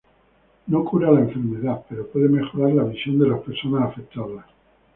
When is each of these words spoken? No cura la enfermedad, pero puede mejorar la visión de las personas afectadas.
No 0.65 0.83
cura 0.83 1.11
la 1.11 1.19
enfermedad, 1.19 1.85
pero 1.87 2.07
puede 2.07 2.27
mejorar 2.27 2.73
la 2.73 2.85
visión 2.85 3.19
de 3.19 3.27
las 3.27 3.39
personas 3.41 3.83
afectadas. 3.87 4.47